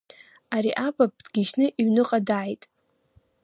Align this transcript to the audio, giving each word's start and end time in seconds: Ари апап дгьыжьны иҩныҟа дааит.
Ари 0.55 0.71
апап 0.85 1.13
дгьыжьны 1.25 1.65
иҩныҟа 1.81 2.19
дааит. 2.27 2.63